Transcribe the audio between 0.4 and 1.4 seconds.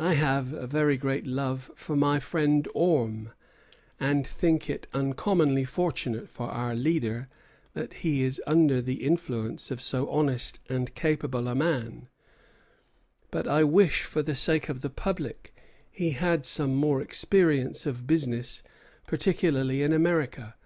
a very great